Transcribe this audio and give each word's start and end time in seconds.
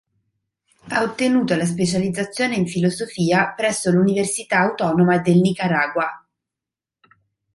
Ha 0.89 1.03
ottenuto 1.03 1.55
la 1.55 1.63
specializzazione 1.63 2.55
in 2.55 2.65
filosofia 2.67 3.53
presso 3.55 3.91
l'Università 3.91 4.57
Autonoma 4.61 5.19
del 5.19 5.37
Nicaragua. 5.37 6.27